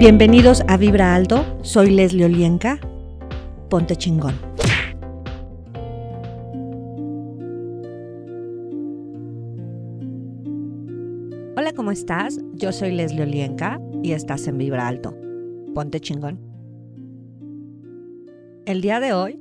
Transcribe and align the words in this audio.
Bienvenidos 0.00 0.62
a 0.66 0.78
Vibra 0.78 1.14
Alto, 1.14 1.44
soy 1.60 1.90
Leslie 1.90 2.24
Olienka. 2.24 2.80
Ponte 3.68 3.96
chingón. 3.96 4.34
Hola, 11.54 11.74
¿cómo 11.76 11.90
estás? 11.90 12.40
Yo 12.54 12.72
soy 12.72 12.92
Leslie 12.92 13.24
Olienka 13.24 13.78
y 14.02 14.12
estás 14.12 14.46
en 14.46 14.56
Vibra 14.56 14.88
Alto. 14.88 15.14
Ponte 15.74 16.00
chingón. 16.00 16.40
El 18.64 18.80
día 18.80 19.00
de 19.00 19.12
hoy 19.12 19.38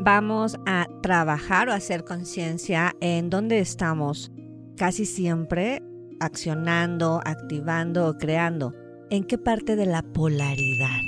vamos 0.00 0.58
a 0.66 0.88
trabajar 1.00 1.68
o 1.68 1.72
hacer 1.72 2.02
conciencia 2.02 2.96
en 3.00 3.30
dónde 3.30 3.60
estamos 3.60 4.32
casi 4.76 5.06
siempre 5.06 5.80
accionando, 6.18 7.20
activando 7.24 8.08
o 8.08 8.18
creando 8.18 8.74
¿En 9.12 9.24
qué 9.24 9.36
parte 9.36 9.76
de 9.76 9.84
la 9.84 10.00
polaridad? 10.00 11.02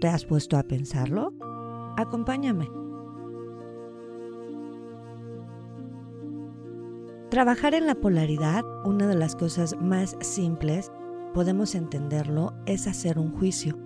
¿Te 0.00 0.08
has 0.08 0.24
puesto 0.24 0.56
a 0.56 0.62
pensarlo? 0.62 1.34
Acompáñame. 1.98 2.66
Trabajar 7.28 7.74
en 7.74 7.86
la 7.86 7.94
polaridad, 7.94 8.62
una 8.86 9.06
de 9.06 9.16
las 9.16 9.36
cosas 9.36 9.76
más 9.82 10.16
simples, 10.22 10.90
podemos 11.34 11.74
entenderlo, 11.74 12.54
es 12.64 12.86
hacer 12.86 13.18
un 13.18 13.32
juicio. 13.32 13.78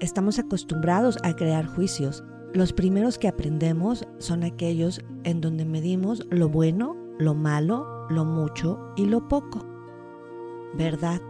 Estamos 0.00 0.38
acostumbrados 0.38 1.16
a 1.22 1.34
crear 1.36 1.64
juicios. 1.64 2.24
Los 2.52 2.74
primeros 2.74 3.16
que 3.16 3.28
aprendemos 3.28 4.06
son 4.18 4.44
aquellos 4.44 5.00
en 5.22 5.40
donde 5.40 5.64
medimos 5.64 6.26
lo 6.28 6.50
bueno, 6.50 6.94
lo 7.18 7.34
malo, 7.34 8.06
lo 8.10 8.26
mucho 8.26 8.92
y 8.96 9.06
lo 9.06 9.28
poco. 9.28 9.64
¿Verdad? 10.74 11.22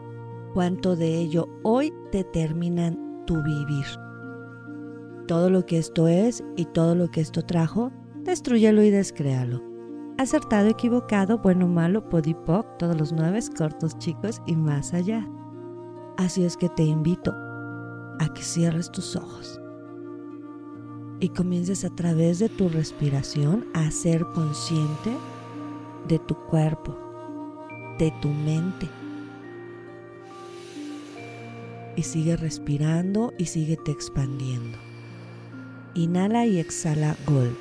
Cuánto 0.55 0.95
de 0.95 1.19
ello 1.19 1.49
hoy 1.65 1.93
determinan 2.13 3.25
tu 3.27 3.43
vivir. 3.43 3.85
Todo 5.27 5.51
lo 5.51 5.67
que 5.67 5.79
esto 5.79 6.07
es 6.07 6.45
y 6.57 6.65
todo 6.67 6.95
lo 6.95 7.11
que 7.11 7.21
esto 7.21 7.43
trajo, 7.43 7.91
destruyelo 8.23 8.83
y 8.83 8.91
descréalo. 8.91 9.61
Acertado, 10.17 10.69
equivocado, 10.69 11.39
bueno, 11.39 11.67
malo, 11.67 12.09
podipoc, 12.09 12.79
todos 12.79 12.97
los 12.97 13.13
nueve, 13.13 13.41
cortos, 13.59 13.99
chicos 13.99 14.41
y 14.47 14.55
más 14.55 14.95
allá. 14.95 15.29
Así 16.17 16.45
es 16.45 16.57
que 16.57 16.69
te 16.69 16.85
invito 16.85 17.35
a 18.21 18.33
que 18.33 18.43
cierres 18.43 18.93
tus 18.93 19.17
ojos 19.17 19.61
y 21.19 21.31
comiences 21.31 21.85
a 21.85 21.91
través 21.91 22.39
de 22.39 22.49
tu 22.49 22.69
respiración 22.69 23.67
a 23.75 23.91
ser 23.91 24.25
consciente 24.35 25.17
de 26.07 26.19
tu 26.21 26.37
cuerpo, 26.37 26.97
de 27.99 28.13
tu 28.21 28.29
mente, 28.29 28.89
y 31.97 32.03
sigue 32.03 32.37
respirando 32.37 33.33
y 33.39 33.47
síguete 33.47 33.93
expandiendo. 33.93 34.79
Inhala 35.95 36.47
y 36.47 36.59
exhala 36.59 37.17
Gol. 37.27 37.57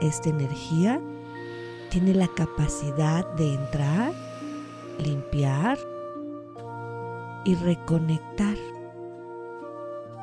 Esta 0.00 0.30
energía 0.30 1.00
tiene 1.90 2.14
la 2.14 2.28
capacidad 2.28 3.26
de 3.34 3.54
entrar, 3.54 4.12
limpiar 4.98 5.78
y 7.44 7.54
reconectar 7.56 8.56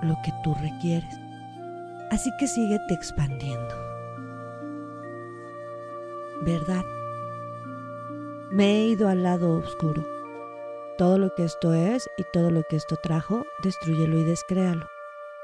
lo 0.02 0.16
que 0.24 0.32
tú 0.44 0.54
requieres. 0.56 1.14
Así 2.12 2.32
que 2.40 2.48
síguete 2.48 2.94
expandiendo. 2.94 3.76
¿Verdad? 6.44 6.84
Me 8.52 8.78
he 8.78 8.88
ido 8.88 9.10
al 9.10 9.24
lado 9.24 9.58
oscuro 9.58 10.19
todo 11.00 11.18
lo 11.18 11.34
que 11.34 11.46
esto 11.46 11.74
es 11.74 12.10
y 12.18 12.26
todo 12.34 12.52
lo 12.52 12.62
que 12.64 12.76
esto 12.76 12.98
trajo, 12.98 13.46
destruyelo 13.64 14.20
y 14.20 14.26
descréalo. 14.26 14.86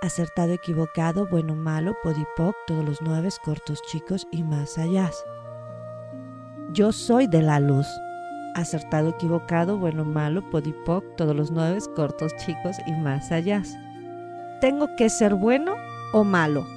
Acertado, 0.02 0.52
equivocado, 0.52 1.28
bueno, 1.28 1.56
malo, 1.56 1.96
podipoc, 2.04 2.54
todos 2.68 2.84
los 2.84 3.02
nueve, 3.02 3.30
cortos, 3.42 3.82
chicos 3.84 4.28
y 4.34 4.44
más 4.44 4.78
allá. 4.78 5.10
Yo 6.74 6.92
soy 6.92 7.28
de 7.28 7.42
la 7.42 7.62
luz. 7.62 7.88
Acertado, 8.56 9.12
equivocado, 9.12 9.78
bueno, 9.78 10.04
malo, 10.04 10.42
podipoc, 10.52 11.06
todos 11.16 11.34
los 11.34 11.52
nueve, 11.52 11.80
cortos, 11.96 12.34
chicos 12.46 12.76
y 12.86 12.92
más 12.92 13.32
allá. 13.32 13.64
¿Tengo 14.60 14.90
que 14.98 15.10
ser 15.10 15.36
bueno 15.36 15.74
o 16.12 16.26
malo? 16.26 16.68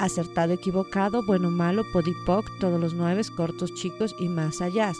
Acertado, 0.00 0.52
equivocado, 0.52 1.24
bueno, 1.24 1.48
malo, 1.48 1.84
podipoc, 1.92 2.44
todos 2.58 2.80
los 2.80 2.92
nueve, 2.92 3.22
cortos, 3.36 3.72
chicos 3.74 4.16
y 4.18 4.28
más 4.28 4.60
allá. 4.60 4.92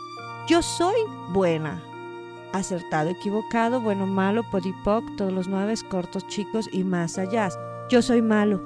Yo 0.49 0.63
soy 0.63 0.95
buena 1.33 1.83
acertado, 2.53 3.11
equivocado, 3.11 3.81
bueno, 3.81 4.07
malo, 4.07 4.43
podipoc, 4.51 5.05
todos 5.17 5.33
los 5.33 5.49
nueve, 5.49 5.75
cortos, 5.89 6.27
chicos 6.27 6.69
y 6.73 6.85
más 6.85 7.19
allá. 7.19 7.49
Yo 7.89 8.03
soy 8.03 8.23
malo. 8.23 8.61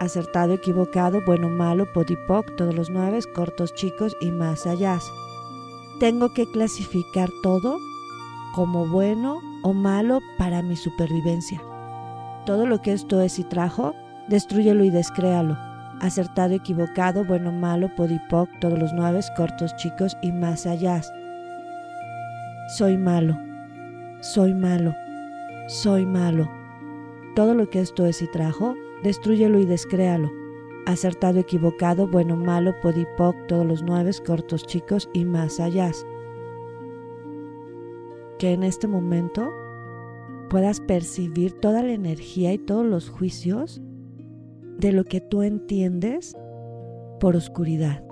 Acertado, 0.00 0.54
equivocado, 0.54 1.20
bueno, 1.24 1.48
malo, 1.48 1.86
podipoc, 1.92 2.56
todos 2.56 2.74
los 2.74 2.90
nueve, 2.90 3.20
cortos, 3.34 3.74
chicos 3.74 4.16
y 4.20 4.30
más 4.30 4.66
allá. 4.66 4.98
Tengo 6.00 6.32
que 6.34 6.50
clasificar 6.50 7.30
todo 7.42 7.78
como 8.54 8.86
bueno 8.88 9.40
o 9.62 9.72
malo 9.72 10.20
para 10.38 10.62
mi 10.62 10.76
supervivencia. 10.76 11.62
Todo 12.46 12.66
lo 12.66 12.82
que 12.82 12.92
esto 12.92 13.20
es 13.20 13.38
y 13.38 13.44
trajo, 13.44 13.94
destruyelo 14.28 14.84
y 14.84 14.90
descréalo. 14.90 15.56
Acertado, 16.00 16.54
equivocado, 16.54 17.24
bueno, 17.24 17.52
malo, 17.52 17.94
podipoc, 17.94 18.48
todos 18.60 18.78
los 18.78 18.92
nueve, 18.92 19.20
cortos, 19.36 19.76
chicos 19.76 20.16
y 20.20 20.32
más 20.32 20.66
allá 20.66 21.00
soy 22.68 22.96
malo, 22.96 23.38
soy 24.20 24.54
malo, 24.54 24.94
soy 25.68 26.06
malo. 26.06 26.48
Todo 27.34 27.54
lo 27.54 27.68
que 27.68 27.80
esto 27.80 28.06
es 28.06 28.22
y 28.22 28.28
trajo, 28.28 28.74
destruyelo 29.02 29.58
y 29.58 29.66
descréalo. 29.66 30.30
Acertado, 30.86 31.38
equivocado, 31.40 32.08
bueno, 32.08 32.36
malo, 32.36 32.74
podipoc, 32.82 33.36
todos 33.46 33.66
los 33.66 33.82
nueve, 33.82 34.10
cortos, 34.24 34.66
chicos 34.66 35.08
y 35.12 35.24
más 35.24 35.60
allá. 35.60 35.90
Que 38.38 38.52
en 38.52 38.62
este 38.62 38.88
momento 38.88 39.52
puedas 40.50 40.80
percibir 40.80 41.52
toda 41.52 41.82
la 41.82 41.92
energía 41.92 42.52
y 42.52 42.58
todos 42.58 42.86
los 42.86 43.10
juicios 43.10 43.80
de 44.78 44.92
lo 44.92 45.04
que 45.04 45.20
tú 45.20 45.42
entiendes 45.42 46.36
por 47.20 47.36
oscuridad 47.36 48.04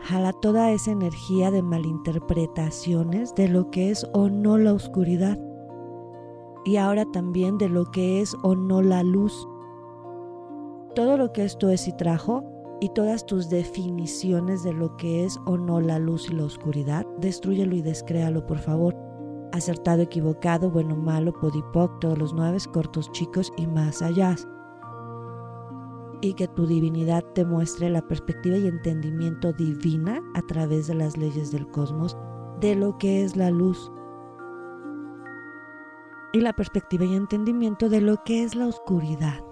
jala 0.00 0.32
toda 0.32 0.70
esa 0.70 0.90
energía 0.90 1.50
de 1.50 1.62
malinterpretaciones 1.62 3.34
de 3.34 3.48
lo 3.48 3.70
que 3.70 3.90
es 3.90 4.06
o 4.12 4.28
no 4.28 4.58
la 4.58 4.72
oscuridad 4.72 5.38
y 6.64 6.76
ahora 6.76 7.04
también 7.06 7.58
de 7.58 7.68
lo 7.68 7.84
que 7.86 8.20
es 8.20 8.36
o 8.42 8.56
no 8.56 8.82
la 8.82 9.02
luz. 9.04 9.48
Todo 10.94 11.16
lo 11.16 11.32
que 11.32 11.44
esto 11.44 11.70
es 11.70 11.86
y 11.86 11.92
trajo 11.92 12.44
y 12.80 12.88
todas 12.90 13.24
tus 13.24 13.48
definiciones 13.48 14.64
de 14.64 14.72
lo 14.72 14.96
que 14.96 15.24
es 15.24 15.38
o 15.46 15.56
no 15.56 15.80
la 15.80 15.98
luz 15.98 16.28
y 16.28 16.34
la 16.34 16.44
oscuridad, 16.44 17.06
destruyelo 17.18 17.76
y 17.76 17.82
descréalo 17.82 18.46
por 18.46 18.58
favor. 18.58 18.96
Acertado, 19.52 20.02
equivocado, 20.02 20.70
bueno, 20.70 20.96
malo, 20.96 21.32
podipoc, 21.32 22.00
todos 22.00 22.18
los 22.18 22.34
nueve, 22.34 22.58
cortos, 22.72 23.10
chicos 23.12 23.52
y 23.56 23.66
más 23.66 24.02
allá 24.02 24.36
y 26.20 26.34
que 26.34 26.48
tu 26.48 26.66
divinidad 26.66 27.24
te 27.34 27.44
muestre 27.44 27.90
la 27.90 28.02
perspectiva 28.06 28.56
y 28.56 28.66
entendimiento 28.66 29.52
divina 29.52 30.20
a 30.34 30.42
través 30.42 30.86
de 30.86 30.94
las 30.94 31.16
leyes 31.16 31.52
del 31.52 31.66
cosmos 31.68 32.16
de 32.60 32.74
lo 32.74 32.96
que 32.98 33.22
es 33.22 33.36
la 33.36 33.50
luz 33.50 33.90
y 36.32 36.40
la 36.40 36.52
perspectiva 36.52 37.04
y 37.04 37.14
entendimiento 37.14 37.88
de 37.88 38.00
lo 38.00 38.16
que 38.24 38.42
es 38.42 38.54
la 38.54 38.66
oscuridad. 38.66 39.44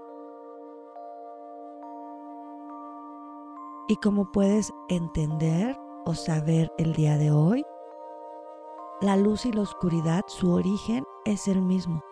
Y 3.88 3.96
como 3.96 4.32
puedes 4.32 4.72
entender 4.88 5.78
o 6.06 6.14
saber 6.14 6.72
el 6.78 6.94
día 6.94 7.18
de 7.18 7.30
hoy, 7.30 7.64
la 9.00 9.16
luz 9.16 9.44
y 9.44 9.52
la 9.52 9.62
oscuridad, 9.62 10.22
su 10.26 10.50
origen 10.50 11.04
es 11.24 11.48
el 11.48 11.60
mismo. 11.60 12.02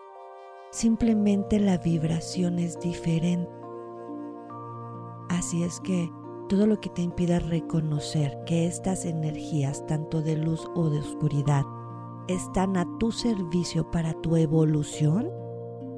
Simplemente 0.71 1.59
la 1.59 1.77
vibración 1.77 2.59
es 2.59 2.79
diferente. 2.79 3.62
Así 5.53 5.61
es 5.61 5.79
que 5.81 6.11
todo 6.49 6.65
lo 6.65 6.81
que 6.81 6.89
te 6.89 7.03
impida 7.03 7.37
reconocer 7.37 8.35
que 8.47 8.65
estas 8.65 9.05
energías, 9.05 9.85
tanto 9.85 10.23
de 10.23 10.35
luz 10.35 10.65
o 10.73 10.89
de 10.89 10.97
oscuridad, 10.97 11.61
están 12.27 12.75
a 12.75 12.87
tu 12.97 13.11
servicio 13.11 13.91
para 13.91 14.19
tu 14.21 14.35
evolución, 14.35 15.29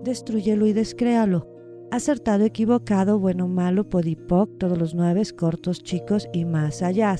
destruyelo 0.03 0.67
y 0.67 0.73
descréalo. 0.73 1.47
Acertado, 1.89 2.43
equivocado, 2.43 3.17
bueno, 3.17 3.47
malo, 3.47 3.89
podipoc, 3.89 4.49
todos 4.57 4.77
los 4.77 4.93
nueve, 4.93 5.23
cortos, 5.37 5.81
chicos 5.81 6.27
y 6.33 6.43
más 6.43 6.81
allá. 6.81 7.15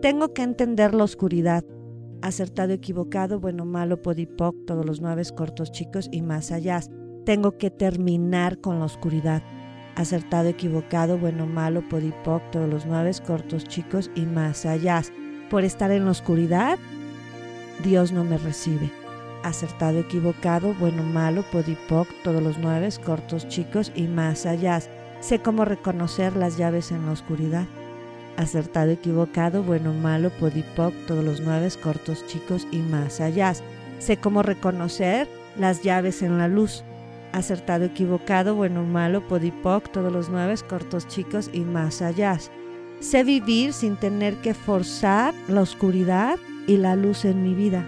Tengo 0.00 0.32
que 0.32 0.42
entender 0.42 0.94
la 0.94 1.04
oscuridad. 1.04 1.66
Acertado, 2.22 2.72
equivocado, 2.72 3.40
bueno, 3.40 3.66
malo, 3.66 4.00
podipoc, 4.00 4.56
todos 4.66 4.86
los 4.86 5.02
nueve, 5.02 5.22
cortos, 5.36 5.70
chicos 5.70 6.08
y 6.10 6.22
más 6.22 6.50
allá. 6.50 6.80
Tengo 7.26 7.58
que 7.58 7.70
terminar 7.70 8.58
con 8.62 8.78
la 8.78 8.86
oscuridad 8.86 9.42
acertado, 9.96 10.48
equivocado, 10.48 11.18
bueno, 11.18 11.46
malo, 11.46 11.82
podipoc, 11.88 12.42
todos 12.50 12.68
los 12.68 12.86
nueve, 12.86 13.12
cortos, 13.26 13.64
chicos 13.64 14.10
y 14.14 14.22
más 14.22 14.66
allá. 14.66 15.02
Por 15.50 15.64
estar 15.64 15.90
en 15.90 16.04
la 16.04 16.10
oscuridad, 16.10 16.78
Dios 17.82 18.12
no 18.12 18.24
me 18.24 18.38
recibe. 18.38 18.90
acertado, 19.44 19.98
equivocado, 19.98 20.74
bueno, 20.80 21.02
malo, 21.02 21.44
podipoc, 21.52 22.08
todos 22.22 22.42
los 22.42 22.58
nueve, 22.58 22.88
cortos, 23.04 23.46
chicos 23.48 23.92
y 23.94 24.08
más 24.08 24.46
allá. 24.46 24.80
Sé 25.20 25.38
cómo 25.38 25.64
reconocer 25.64 26.34
las 26.34 26.56
llaves 26.56 26.90
en 26.90 27.06
la 27.06 27.12
oscuridad. 27.12 27.66
Acertado, 28.36 28.90
equivocado, 28.90 29.62
bueno, 29.62 29.92
malo, 29.92 30.30
podipoc, 30.30 30.94
todos 31.06 31.22
los 31.24 31.40
nueve, 31.40 31.68
cortos, 31.82 32.26
chicos 32.26 32.66
y 32.72 32.78
más 32.78 33.20
allá. 33.20 33.52
Sé 33.98 34.16
cómo 34.16 34.42
reconocer 34.42 35.28
las 35.56 35.82
llaves 35.82 36.22
en 36.22 36.38
la 36.38 36.48
luz. 36.48 36.82
Acertado, 37.34 37.84
equivocado, 37.84 38.54
bueno, 38.54 38.84
malo, 38.84 39.26
podipoc, 39.26 39.90
todos 39.90 40.12
los 40.12 40.30
nueve, 40.30 40.54
cortos, 40.68 41.06
chicos 41.08 41.50
y 41.52 41.60
más 41.60 42.00
allá. 42.00 42.38
Sé 43.00 43.24
vivir 43.24 43.72
sin 43.72 43.96
tener 43.96 44.36
que 44.36 44.54
forzar 44.54 45.34
la 45.48 45.60
oscuridad 45.60 46.38
y 46.66 46.78
la 46.78 46.96
luz 46.96 47.26
en 47.26 47.42
mi 47.42 47.52
vida 47.54 47.84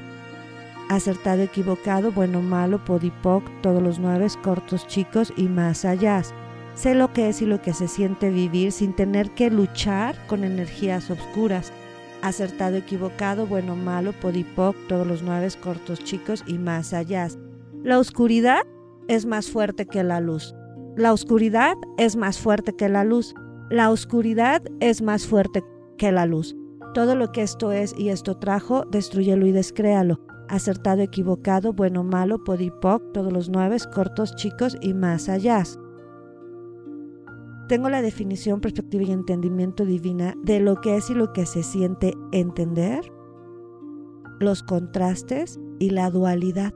acertado, 0.89 1.43
equivocado, 1.43 2.13
bueno, 2.13 2.43
malo, 2.43 2.85
podipoc, 2.85 3.45
todos 3.61 3.83
los 3.83 3.99
nueve, 3.99 4.27
cortos, 4.43 4.87
chicos 4.87 5.33
y 5.37 5.45
más 5.49 5.85
allá. 5.85 6.23
Sé 6.75 6.95
lo 6.95 7.13
que 7.13 7.29
es 7.29 7.41
y 7.43 7.47
lo 7.47 7.63
que 7.63 7.73
se 7.73 7.89
siente 7.89 8.31
vivir 8.31 8.71
sin 8.71 8.93
tener 8.93 9.31
que 9.31 9.51
luchar 9.51 10.17
con 10.27 10.45
energías 10.45 11.11
oscuras. 11.11 11.73
Acertado, 12.23 12.77
equivocado, 12.77 13.47
bueno, 13.47 13.77
malo, 13.77 14.13
podipoc, 14.13 14.77
todos 14.89 15.07
los 15.07 15.23
nueve, 15.23 15.49
cortos, 15.61 16.05
chicos 16.05 16.45
y 16.47 16.59
más 16.59 16.93
allá. 16.93 17.29
La 17.83 17.99
oscuridad 17.99 18.63
es 19.09 19.27
más 19.27 19.51
fuerte 19.51 19.87
que 19.87 20.03
la 20.03 20.21
luz. 20.21 20.55
La 20.97 21.13
oscuridad 21.13 21.77
es 21.99 22.17
más 22.17 22.39
fuerte 22.39 22.75
que 22.75 22.89
la 22.89 23.05
luz. 23.05 23.35
La 23.71 23.91
oscuridad 23.91 24.63
es 24.81 25.03
más 25.03 25.27
fuerte 25.27 25.63
que 25.99 26.13
la 26.13 26.27
luz. 26.27 26.57
Todo 26.95 27.15
lo 27.15 27.33
que 27.33 27.43
esto 27.43 27.73
es 27.73 27.95
y 27.99 28.09
esto 28.09 28.39
trajo, 28.39 28.85
destruyelo 28.91 29.47
y 29.47 29.53
descréalo 29.53 30.21
acertado, 30.49 31.03
equivocado, 31.03 31.73
bueno, 31.73 32.05
malo, 32.05 32.43
podipoc, 32.45 33.13
todos 33.13 33.33
los 33.33 33.49
nueve, 33.49 33.77
cortos, 33.95 34.35
chicos 34.37 34.77
y 34.81 34.95
más 34.95 35.29
allá. 35.29 35.63
Tengo 37.69 37.89
la 37.89 38.03
definición, 38.03 38.61
perspectiva 38.61 39.05
y 39.05 39.13
entendimiento 39.13 39.85
divina 39.85 40.35
de 40.45 40.61
lo 40.61 40.81
que 40.81 40.97
es 40.97 41.11
y 41.11 41.15
lo 41.15 41.33
que 41.33 41.47
se 41.47 41.63
siente 41.63 42.15
entender, 42.31 43.01
los 44.39 44.63
contrastes 44.63 45.59
y 45.81 45.91
la 45.91 46.11
dualidad. 46.11 46.73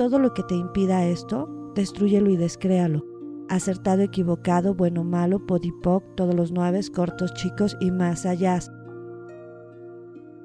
Todo 0.00 0.18
lo 0.18 0.32
que 0.32 0.42
te 0.42 0.54
impida 0.54 1.04
esto, 1.04 1.46
destruyelo 1.74 2.30
y 2.30 2.38
descréalo. 2.38 3.04
Acertado, 3.50 4.00
equivocado, 4.00 4.74
bueno, 4.74 5.04
malo, 5.04 5.44
podipoc, 5.44 6.02
todos 6.14 6.34
los 6.34 6.52
nueve, 6.52 6.80
cortos, 6.90 7.34
chicos 7.34 7.76
y 7.80 7.90
más 7.90 8.24
allá 8.24 8.60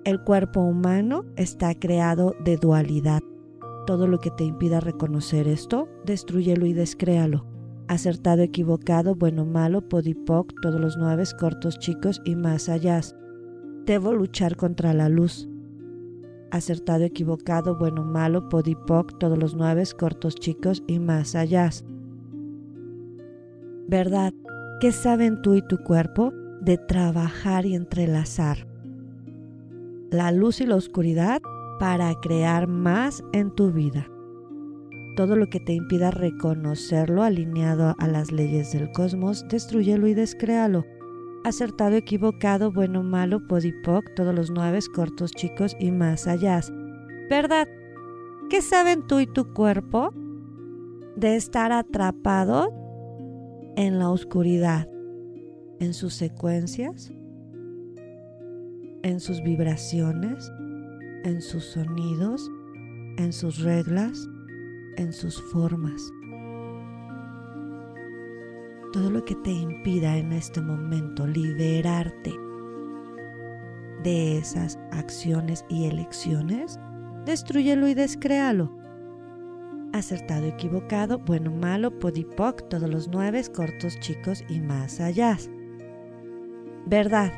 el 0.04 0.19
cuerpo 0.19 0.60
humano 0.60 1.24
está 1.38 1.74
creado 1.74 2.36
de 2.44 2.57
dualidad. 2.57 3.22
Todo 3.88 4.07
lo 4.07 4.19
que 4.19 4.30
te 4.30 4.44
impida 4.44 4.81
reconocer 4.81 5.48
esto, 5.48 5.88
destruyelo 6.06 6.66
y 6.66 6.74
descréalo. 6.74 7.46
Acertado, 7.88 8.42
equivocado, 8.42 9.16
bueno, 9.16 9.46
malo, 9.46 9.88
podipoc, 9.88 10.54
todos 10.62 10.81
los 10.81 10.98
nueve, 10.98 11.24
cortos, 11.40 11.80
chicos 11.80 12.22
y 12.25 12.36
más 12.36 12.68
allá. 12.68 13.00
Debo 13.86 14.12
luchar 14.12 14.58
contra 14.58 14.94
la 14.94 15.08
luz. 15.08 15.48
Acertado, 16.56 17.04
equivocado, 17.04 17.75
bueno, 17.75 18.04
malo, 18.04 18.50
podipoc, 18.50 19.18
todos 19.19 19.38
los 19.38 19.56
nueve, 19.56 19.84
cortos, 19.98 20.36
chicos 20.36 20.84
y 20.88 21.00
más 21.00 21.36
allá. 21.36 21.69
¿Verdad? 23.88 24.34
¿Qué 24.80 24.92
saben 24.92 25.42
tú 25.42 25.56
y 25.56 25.62
tu 25.62 25.78
cuerpo 25.78 26.31
de 26.62 26.78
trabajar 26.78 27.66
y 27.66 27.75
entrelazar? 27.75 28.68
la 30.16 30.31
luz 30.31 30.62
y 30.62 30.66
la 30.66 30.75
oscuridad 30.75 31.42
para 31.80 32.13
crear 32.22 32.68
más 32.68 33.24
en 33.34 33.54
tu 33.54 33.72
vida. 33.72 34.08
Todo 35.16 35.36
lo 35.36 35.48
que 35.48 35.60
te 35.60 35.74
impida 35.74 36.12
reconocerlo 36.12 37.24
alineado 37.24 37.96
a 38.00 38.08
las 38.08 38.31
leyes 38.31 38.72
del 38.72 38.92
cosmos, 38.92 39.46
destruyelo 39.50 40.08
y 40.08 40.13
descréalo. 40.13 40.86
Acertado, 41.45 41.95
equivocado, 41.95 42.71
bueno, 42.71 43.03
malo, 43.03 43.45
podipoc, 43.47 44.03
todos 44.15 44.33
los 44.33 44.50
nueve, 44.50 44.80
cortos, 44.94 45.31
chicos 45.31 45.75
y 45.80 45.92
más 45.92 46.25
allá. 46.25 46.59
¿Verdad? 47.30 47.68
¿Qué 48.50 48.63
saben 48.63 49.06
tú 49.06 49.19
y 49.19 49.27
tu 49.27 49.53
cuerpo 49.53 50.12
de 51.15 51.36
estar 51.36 51.71
atrapado 51.71 52.74
en 53.75 54.00
la 54.00 54.09
oscuridad, 54.09 54.89
en 55.80 55.94
sus 55.94 56.15
secuencias, 56.15 57.13
en 59.03 59.19
sus 59.19 59.44
vibraciones, 59.44 60.51
en 61.25 61.44
sus 61.44 61.63
sonidos, 61.65 62.50
en 63.18 63.31
sus 63.31 63.59
reglas, 63.59 64.27
en 64.98 65.13
sus 65.13 65.39
formas. 65.51 66.01
Todo 68.95 69.09
lo 69.09 69.25
que 69.25 69.36
te 69.36 69.51
impida 69.51 70.15
en 70.15 70.31
este 70.31 70.62
momento 70.62 71.27
liberarte 71.27 72.31
de 74.01 74.38
esas 74.38 74.80
acciones 74.94 75.65
y 75.68 75.88
elecciones, 75.88 76.80
destruyelo 77.25 77.89
y 77.89 77.94
descréalo. 77.94 78.74
Acertado, 79.92 80.45
equivocado, 80.45 81.19
bueno, 81.19 81.51
malo, 81.51 82.00
podipoc, 82.00 82.69
todos 82.69 82.89
los 82.89 83.09
nueve, 83.09 83.44
cortos, 83.53 84.00
chicos 84.00 84.45
y 84.47 84.62
más 84.62 85.01
allá. 85.01 85.38
Verdad, 86.86 87.33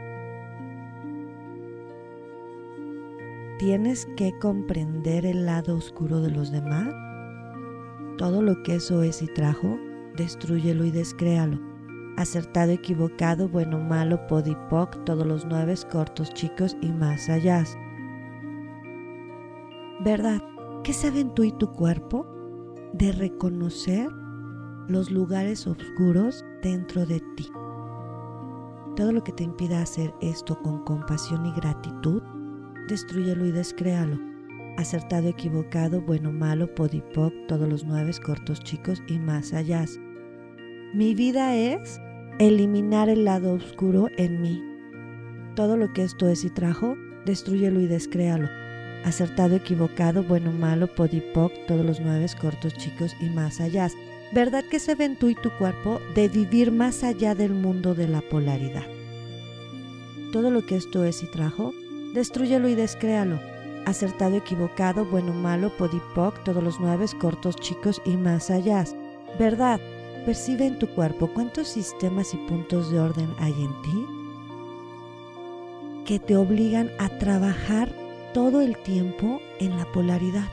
tienes 3.58 4.06
que 4.16 4.38
comprender 4.38 5.26
el 5.26 5.48
lado 5.48 5.76
oscuro 5.76 6.22
de 6.22 6.30
los 6.30 6.52
demás. 6.52 6.94
Todo 8.20 8.44
lo 8.44 8.62
que 8.62 8.76
eso 8.76 9.02
es 9.02 9.24
y 9.24 9.28
trajo, 9.28 9.80
destruyelo 10.18 10.84
y 10.84 10.92
descréalo. 10.92 11.58
Acertado, 12.18 12.72
equivocado, 12.72 13.48
bueno, 13.48 13.80
malo, 13.80 14.28
podipoc, 14.28 15.04
todos 15.06 15.26
los 15.26 15.46
nueve 15.46 15.76
cortos, 15.90 16.34
chicos 16.34 16.76
y 16.82 16.92
más 16.92 17.30
allá. 17.30 17.64
¿Verdad? 20.04 20.42
¿Qué 20.84 20.92
saben 20.92 21.34
tú 21.34 21.44
y 21.44 21.52
tu 21.54 21.72
cuerpo 21.72 22.28
de 22.94 23.14
reconocer 23.14 24.10
los 24.88 25.10
lugares 25.12 25.66
oscuros 25.68 26.44
dentro 26.62 27.06
de 27.06 27.22
ti? 27.36 27.50
Todo 28.96 29.12
lo 29.12 29.24
que 29.24 29.32
te 29.32 29.44
impida 29.44 29.82
hacer 29.82 30.14
esto 30.22 30.60
con 30.62 30.84
compasión 30.84 31.46
y 31.46 31.54
gratitud 31.54 32.22
destruyelo 32.88 33.46
y 33.46 33.52
descréalo. 33.52 34.18
Acertado, 34.78 35.28
equivocado, 35.28 36.02
bueno, 36.02 36.32
malo, 36.32 36.74
podipoc, 36.74 37.34
todos 37.48 37.68
los 37.68 37.84
nueve, 37.84 38.12
cortos, 38.24 38.60
chicos 38.62 39.02
y 39.08 39.20
más 39.20 39.54
allá. 39.54 39.86
Mi 40.94 41.14
vida 41.14 41.54
es 41.54 42.00
eliminar 42.40 43.10
el 43.10 43.26
lado 43.26 43.54
oscuro 43.54 44.10
en 44.18 44.42
mí. 44.42 44.64
Todo 45.54 45.76
lo 45.76 45.92
que 45.92 46.04
esto 46.04 46.30
es 46.30 46.46
y 46.46 46.50
trajo, 46.50 46.96
destruyelo 47.26 47.82
y 47.82 47.88
descréalo. 47.88 48.48
Acertado, 49.04 49.58
equivocado, 49.58 50.24
bueno, 50.24 50.52
malo, 50.54 50.88
podipoc, 50.88 51.52
todos 51.68 51.86
los 51.86 52.00
nueve, 52.00 52.26
cortos, 52.40 52.74
chicos 52.76 53.16
y 53.20 53.26
más 53.26 53.60
allá. 53.60 53.90
¿Verdad 54.34 54.64
que 54.64 54.80
se 54.80 54.96
tú 55.16 55.30
y 55.30 55.36
tu 55.36 55.50
cuerpo 55.58 56.00
de 56.16 56.30
vivir 56.30 56.72
más 56.72 57.04
allá 57.04 57.36
del 57.36 57.54
mundo 57.54 57.94
de 57.94 58.08
la 58.08 58.22
polaridad? 58.22 58.86
Todo 60.32 60.52
lo 60.52 60.66
que 60.66 60.78
esto 60.78 61.04
es 61.04 61.22
y 61.22 61.28
trajo, 61.28 61.74
destruyelo 62.14 62.70
y 62.70 62.76
descréalo. 62.76 63.40
Acertado, 63.86 64.38
equivocado, 64.38 65.06
bueno, 65.06 65.34
malo, 65.34 65.70
podipoc, 65.78 66.44
todos 66.44 66.64
los 66.64 66.80
nueve, 66.80 67.06
cortos, 67.20 67.58
chicos 67.58 68.02
y 68.06 68.16
más 68.16 68.50
allá. 68.50 68.86
¿Verdad? 69.38 69.80
Percibe 70.28 70.66
en 70.66 70.78
tu 70.78 70.88
cuerpo 70.88 71.30
cuántos 71.34 71.70
sistemas 71.70 72.34
y 72.34 72.38
puntos 72.38 72.92
de 72.92 73.00
orden 73.00 73.34
hay 73.40 73.54
en 73.54 73.82
ti 73.82 74.08
que 76.06 76.20
te 76.20 76.36
obligan 76.36 76.92
a 77.00 77.08
trabajar 77.18 77.90
todo 78.34 78.60
el 78.60 78.76
tiempo 78.76 79.40
en 79.62 79.78
la 79.78 79.90
polaridad. 79.94 80.50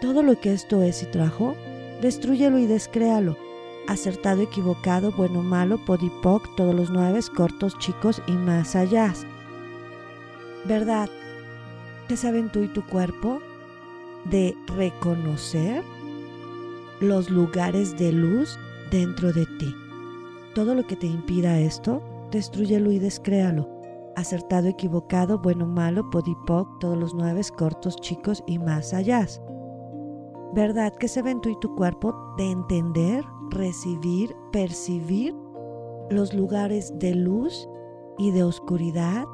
Todo 0.00 0.24
lo 0.24 0.40
que 0.40 0.52
esto 0.52 0.82
es 0.82 1.04
y 1.04 1.06
trajo, 1.06 1.54
destruyelo 2.02 2.58
y 2.58 2.66
descréalo. 2.66 3.36
Acertado, 3.86 4.42
equivocado, 4.42 5.12
bueno, 5.12 5.44
malo, 5.44 5.78
podipoc, 5.84 6.56
todos 6.56 6.74
los 6.74 6.90
nueve, 6.90 7.20
cortos, 7.36 7.78
chicos 7.78 8.20
y 8.26 8.32
más 8.32 8.74
allá. 8.74 9.14
¿verdad? 10.64 11.08
¿Qué 12.08 12.16
saben 12.16 12.50
tú 12.50 12.64
y 12.64 12.68
tu 12.68 12.84
cuerpo 12.84 13.40
de 14.24 14.56
reconocer 14.66 15.84
los 17.00 17.30
lugares 17.30 17.96
de 17.96 18.12
luz 18.12 18.58
dentro 18.90 19.32
de 19.32 19.46
ti? 19.58 19.74
Todo 20.54 20.74
lo 20.74 20.86
que 20.86 20.96
te 20.96 21.06
impida 21.06 21.58
esto, 21.60 22.02
destruyelo 22.30 22.90
y 22.90 22.98
descréalo. 22.98 23.68
Acertado, 24.16 24.68
equivocado, 24.68 25.38
bueno, 25.38 25.66
malo, 25.66 26.08
podipoc, 26.10 26.78
todos 26.80 26.96
los 26.96 27.14
nueve, 27.14 27.42
cortos, 27.56 27.96
chicos 27.96 28.42
y 28.46 28.58
más 28.58 28.94
allá. 28.94 29.26
¿Verdad 30.54 30.94
que 30.94 31.08
se 31.08 31.22
ven 31.22 31.40
tú 31.40 31.50
y 31.50 31.60
tu 31.60 31.74
cuerpo 31.74 32.14
de 32.38 32.50
entender, 32.50 33.24
recibir, 33.50 34.34
percibir 34.52 35.34
los 36.10 36.32
lugares 36.32 36.92
de 36.98 37.14
luz 37.14 37.68
y 38.18 38.30
de 38.30 38.44
oscuridad 38.44 39.24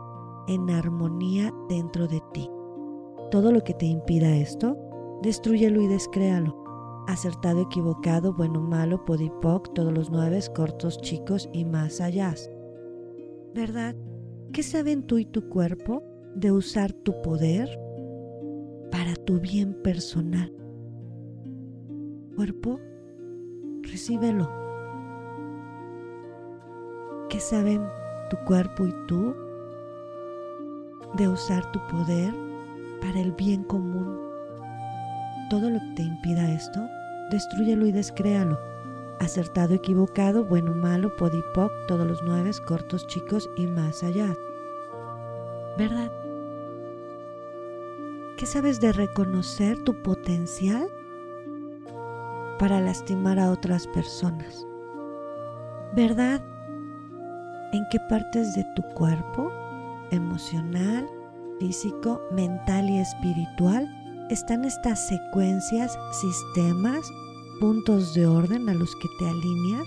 en 0.49 0.71
armonía 0.71 1.53
dentro 1.69 2.09
de 2.09 2.21
ti. 2.33 2.51
Todo 3.31 3.53
lo 3.53 3.63
que 3.63 3.75
te 3.75 3.87
impida 3.87 4.37
esto, 4.37 4.77
destruyelo 5.23 5.81
y 5.81 5.87
descréalo. 5.87 6.62
Acertado, 7.09 7.63
equivocado, 7.63 8.33
bueno, 8.33 8.61
malo, 8.61 9.05
podipoc, 9.05 9.75
todos 9.75 9.93
los 9.93 10.11
nueve, 10.11 10.41
cortos, 10.55 11.01
chicos 11.01 11.49
y 11.53 11.65
más 11.65 12.01
allá. 12.01 12.35
¿Verdad? 13.55 13.97
¿Qué 14.53 14.63
saben 14.63 15.03
tú 15.07 15.19
y 15.19 15.25
tu 15.25 15.49
cuerpo 15.49 16.03
de 16.35 16.53
usar 16.53 16.93
tu 16.93 17.21
poder 17.23 17.69
para 18.91 19.15
tu 19.15 19.41
bien 19.41 19.75
personal? 19.83 20.53
Cuerpo, 22.37 22.79
recíbelo. 23.83 24.49
¿Qué 27.29 27.41
saben 27.41 27.83
tu 28.31 28.37
cuerpo 28.47 28.87
y 28.87 28.95
tú 29.07 29.35
de 31.17 31.29
usar 31.29 31.71
tu 31.73 31.81
poder 31.89 32.35
para 33.01 33.21
el 33.21 33.33
bien 33.33 33.65
común? 33.65 34.02
Todo 35.53 35.69
lo 35.69 35.81
que 35.81 35.93
te 35.97 36.03
impida 36.03 36.51
esto, 36.51 36.81
destruyelo 37.31 37.85
y 37.85 37.93
descréalo. 37.93 38.59
Acertado, 39.21 39.75
equivocado, 39.75 40.47
bueno, 40.47 40.73
malo, 40.73 41.15
podipoc, 41.15 41.71
todos 41.87 42.07
los 42.07 42.23
nueve, 42.23 42.53
cortos, 42.67 43.07
chicos 43.07 43.51
y 43.59 43.67
más 43.67 44.03
allá. 44.03 44.35
¿Verdad? 45.77 46.11
¿Qué 48.39 48.47
sabes 48.47 48.81
de 48.81 48.95
reconocer 48.95 49.79
tu 49.85 49.93
potencial 50.03 50.89
para 52.59 52.81
lastimar 52.81 53.39
a 53.39 53.51
otras 53.51 53.87
personas? 53.89 54.67
¿Verdad? 55.95 56.41
¿En 57.75 57.85
qué 57.91 57.99
partes 58.09 58.55
de 58.55 58.65
tu 58.75 58.81
cuerpo, 58.95 59.53
emocional, 60.13 61.07
físico, 61.59 62.23
mental 62.31 62.89
y 62.89 63.01
espiritual, 63.01 64.02
están 64.33 64.65
estas 64.65 65.09
secuencias, 65.09 65.99
sistemas, 66.13 67.13
puntos 67.61 68.15
de 68.15 68.27
orden 68.27 68.67
a 68.71 68.75
los 68.75 68.97
que 68.97 69.09
te 69.19 69.29
alineas 69.29 69.87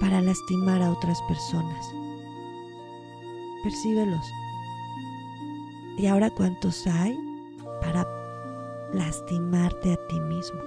para 0.00 0.20
lastimar 0.20 0.82
a 0.82 0.90
otras 0.90 1.16
personas. 1.28 1.86
Percíbelos. 3.62 4.24
¿Y 5.96 6.06
ahora 6.06 6.30
cuántos 6.30 6.88
hay 6.88 7.16
para 7.80 8.04
lastimarte 8.92 9.92
a 9.92 10.06
ti 10.08 10.18
mismo? 10.18 10.60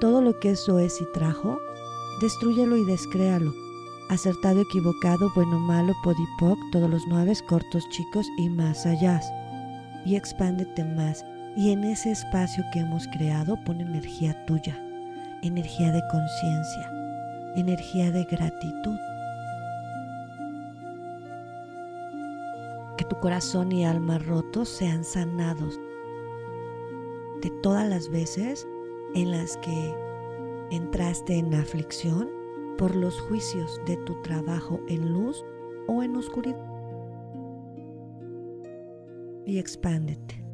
Todo 0.00 0.22
lo 0.22 0.38
que 0.38 0.50
eso 0.50 0.78
es 0.78 1.00
y 1.00 1.06
trajo, 1.12 1.58
destruyelo 2.20 2.76
y 2.76 2.84
descréalo 2.84 3.63
acertado, 4.10 4.60
equivocado, 4.60 5.30
bueno, 5.34 5.58
malo, 5.58 5.94
podipoc, 6.02 6.58
todos 6.72 6.90
los 6.90 7.06
nueve 7.06 7.32
cortos, 7.48 7.88
chicos 7.90 8.26
y 8.38 8.48
más 8.48 8.86
allá. 8.86 9.20
Y 10.04 10.16
expándete 10.16 10.84
más. 10.84 11.24
Y 11.56 11.70
en 11.70 11.84
ese 11.84 12.10
espacio 12.10 12.64
que 12.72 12.80
hemos 12.80 13.06
creado 13.08 13.56
pon 13.64 13.80
energía 13.80 14.44
tuya, 14.46 14.76
energía 15.42 15.92
de 15.92 16.02
conciencia, 16.10 16.90
energía 17.56 18.10
de 18.10 18.24
gratitud. 18.24 18.98
Que 22.98 23.04
tu 23.04 23.18
corazón 23.20 23.72
y 23.72 23.84
alma 23.84 24.18
rotos 24.18 24.68
sean 24.68 25.04
sanados 25.04 25.78
de 27.40 27.50
todas 27.62 27.88
las 27.88 28.08
veces 28.08 28.66
en 29.14 29.30
las 29.30 29.56
que 29.58 29.94
entraste 30.70 31.38
en 31.38 31.54
aflicción 31.54 32.33
por 32.76 32.96
los 32.96 33.20
juicios 33.20 33.80
de 33.86 33.96
tu 33.98 34.20
trabajo 34.22 34.80
en 34.88 35.12
luz 35.12 35.44
o 35.88 36.02
en 36.02 36.16
oscuridad. 36.16 36.58
Y 39.46 39.58
expándete. 39.58 40.44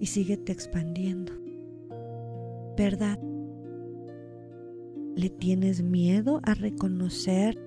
Y 0.00 0.06
síguete 0.06 0.52
expandiendo. 0.52 1.32
¿Verdad? 2.76 3.18
¿Le 5.14 5.28
tienes 5.28 5.82
miedo 5.82 6.40
a 6.42 6.54
reconocer 6.54 7.58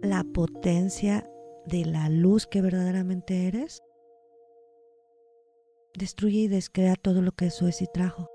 la 0.00 0.24
potencia 0.24 1.28
de 1.66 1.84
la 1.84 2.08
luz 2.08 2.46
que 2.46 2.62
verdaderamente 2.62 3.46
eres? 3.46 3.82
Destruye 5.96 6.40
y 6.40 6.48
descrea 6.48 6.96
todo 6.96 7.20
lo 7.20 7.32
que 7.32 7.46
eso 7.46 7.68
es 7.68 7.82
y 7.82 7.86
trajo 7.92 8.31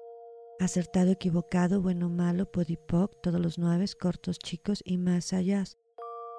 acertado, 0.60 1.12
equivocado, 1.12 1.82
bueno, 1.82 2.10
malo, 2.10 2.52
podipoc, 2.52 3.22
todos 3.22 3.40
los 3.40 3.58
nueve, 3.58 3.86
cortos, 4.00 4.40
chicos 4.40 4.82
y 4.84 4.98
más 4.98 5.34
allá. 5.34 5.64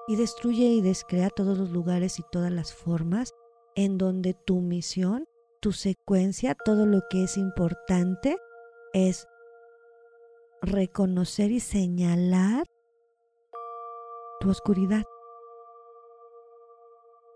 Y 0.07 0.15
destruye 0.15 0.65
y 0.65 0.81
descrea 0.81 1.29
todos 1.29 1.57
los 1.57 1.69
lugares 1.69 2.19
y 2.19 2.23
todas 2.31 2.51
las 2.51 2.73
formas 2.73 3.33
en 3.75 3.97
donde 3.97 4.33
tu 4.33 4.59
misión, 4.61 5.27
tu 5.61 5.71
secuencia, 5.71 6.55
todo 6.65 6.85
lo 6.85 7.01
que 7.09 7.23
es 7.23 7.37
importante 7.37 8.37
es 8.93 9.27
reconocer 10.61 11.51
y 11.51 11.59
señalar 11.59 12.65
tu 14.39 14.49
oscuridad. 14.49 15.03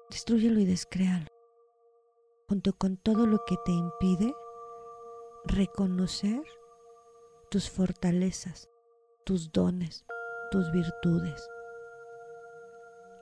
Destruyelo 0.10 0.60
y 0.60 0.66
descréalo, 0.66 1.28
junto 2.48 2.74
con 2.74 2.98
todo 2.98 3.25
lo 3.25 3.40
que 3.46 3.56
te 3.66 3.72
impide 3.72 4.34
reconocer 5.46 6.42
tus 7.53 7.69
fortalezas, 7.69 8.67
tus 9.25 9.51
dones, 9.51 10.07
tus 10.50 10.72
virtudes. 10.72 11.48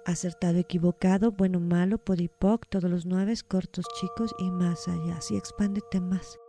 Acertado, 0.06 0.58
equivocado, 0.58 1.34
bueno, 1.34 1.60
malo, 1.60 1.98
podipoc, 1.98 2.66
todos 2.70 2.90
los 2.90 3.06
nueve, 3.06 3.34
cortos, 3.46 3.86
chicos 4.00 4.34
y 4.40 4.50
más 4.50 4.88
allá. 4.88 5.18
Así 5.18 5.36
expándete 5.36 6.00
más. 6.00 6.40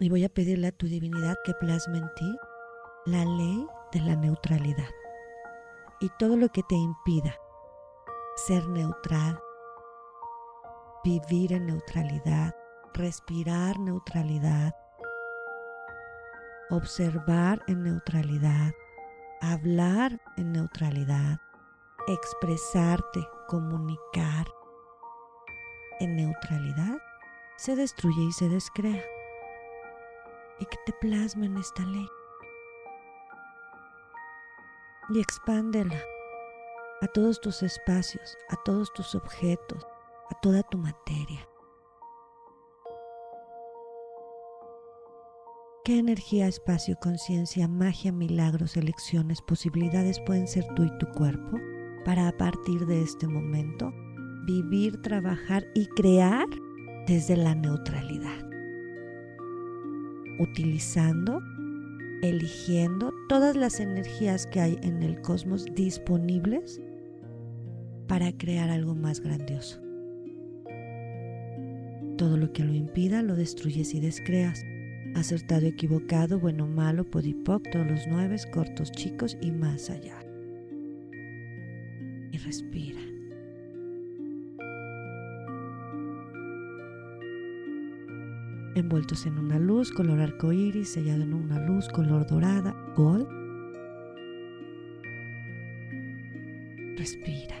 Y 0.00 0.08
voy 0.08 0.24
a 0.24 0.30
pedirle 0.30 0.68
a 0.68 0.72
tu 0.72 0.86
divinidad 0.86 1.36
que 1.44 1.52
plasme 1.52 1.98
en 1.98 2.08
ti 2.14 2.36
la 3.04 3.26
ley 3.26 3.66
de 3.92 4.00
la 4.00 4.16
neutralidad. 4.16 4.88
Y 6.00 6.08
todo 6.18 6.38
lo 6.38 6.48
que 6.48 6.62
te 6.62 6.74
impida 6.74 7.36
ser 8.36 8.66
neutral, 8.68 9.38
vivir 11.04 11.52
en 11.52 11.66
neutralidad, 11.66 12.56
respirar 12.94 13.78
neutralidad, 13.80 14.74
observar 16.70 17.62
en 17.66 17.82
neutralidad, 17.82 18.72
hablar 19.40 20.20
en 20.36 20.52
neutralidad, 20.52 21.40
expresarte, 22.06 23.26
comunicar 23.48 24.46
en 26.00 26.16
neutralidad, 26.16 26.98
se 27.56 27.76
destruye 27.76 28.22
y 28.22 28.32
se 28.32 28.48
descrea. 28.48 29.04
Y 30.60 30.66
que 30.66 30.76
te 30.86 30.92
plasma 31.00 31.46
en 31.46 31.56
esta 31.56 31.82
ley. 31.82 32.06
Y 35.10 35.20
expándela 35.20 36.00
a 37.02 37.08
todos 37.08 37.40
tus 37.40 37.62
espacios, 37.64 38.38
a 38.48 38.56
todos 38.64 38.92
tus 38.92 39.16
objetos, 39.16 39.84
a 40.30 40.40
toda 40.40 40.62
tu 40.62 40.78
materia. 40.78 41.46
¿Qué 45.84 45.98
energía, 45.98 46.48
espacio, 46.48 46.96
conciencia, 46.98 47.68
magia, 47.68 48.10
milagros, 48.10 48.78
elecciones, 48.78 49.42
posibilidades 49.42 50.18
pueden 50.20 50.48
ser 50.48 50.64
tú 50.74 50.84
y 50.84 50.98
tu 50.98 51.04
cuerpo 51.08 51.58
para 52.06 52.26
a 52.26 52.32
partir 52.32 52.86
de 52.86 53.02
este 53.02 53.28
momento 53.28 53.92
vivir, 54.46 55.02
trabajar 55.02 55.66
y 55.74 55.84
crear 55.88 56.46
desde 57.06 57.36
la 57.36 57.54
neutralidad? 57.54 58.48
Utilizando, 60.38 61.42
eligiendo 62.22 63.12
todas 63.28 63.54
las 63.54 63.78
energías 63.78 64.46
que 64.46 64.60
hay 64.60 64.78
en 64.80 65.02
el 65.02 65.20
cosmos 65.20 65.66
disponibles 65.74 66.80
para 68.08 68.32
crear 68.32 68.70
algo 68.70 68.94
más 68.94 69.20
grandioso. 69.20 69.82
Todo 72.16 72.38
lo 72.38 72.54
que 72.54 72.64
lo 72.64 72.72
impida 72.72 73.20
lo 73.20 73.36
destruyes 73.36 73.92
y 73.92 74.00
descreas 74.00 74.64
acertado, 75.14 75.66
equivocado, 75.66 76.38
bueno, 76.38 76.66
malo, 76.66 77.04
podipoc, 77.04 77.62
todos 77.70 77.86
los 77.86 78.06
nueve, 78.06 78.36
cortos, 78.52 78.90
chicos 78.92 79.36
y 79.40 79.50
más 79.50 79.90
allá. 79.90 80.18
Y 82.32 82.38
respira. 82.38 83.00
Envueltos 88.74 89.24
en 89.26 89.38
una 89.38 89.58
luz 89.58 89.92
color 89.92 90.20
arco 90.20 90.52
iris, 90.52 90.94
sellado 90.94 91.22
en 91.22 91.32
una 91.32 91.64
luz 91.64 91.88
color 91.88 92.26
dorada, 92.26 92.74
gold. 92.96 93.28
Respira. 96.96 97.54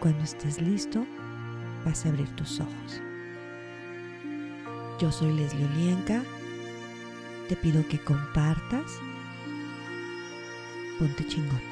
Cuando 0.00 0.24
estés 0.24 0.60
listo, 0.60 1.06
vas 1.84 2.06
a 2.06 2.08
abrir 2.08 2.28
tus 2.30 2.60
ojos. 2.60 3.02
Yo 5.02 5.10
soy 5.10 5.32
Leslie 5.32 5.64
Olienka. 5.64 6.22
Te 7.48 7.56
pido 7.56 7.84
que 7.88 7.98
compartas. 7.98 9.00
Ponte 10.96 11.26
chingón. 11.26 11.71